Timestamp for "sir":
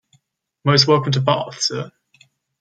1.61-1.91